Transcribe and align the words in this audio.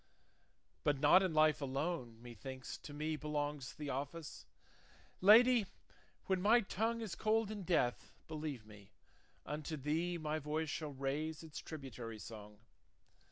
But 0.83 0.97
not 0.99 1.21
in 1.21 1.31
life 1.31 1.61
alone, 1.61 2.19
methinks, 2.23 2.75
to 2.79 2.91
me 2.91 3.15
Belongs 3.15 3.75
the 3.75 3.91
office; 3.91 4.47
Lady, 5.21 5.67
when 6.25 6.41
my 6.41 6.61
tongue 6.61 7.01
Is 7.01 7.13
cold 7.13 7.51
in 7.51 7.61
death, 7.61 8.11
believe 8.27 8.65
me, 8.65 8.93
unto 9.45 9.77
thee 9.77 10.17
My 10.17 10.39
voice 10.39 10.71
shall 10.71 10.89
raise 10.93 11.43
its 11.43 11.59
tributary 11.59 12.17
song. 12.17 12.57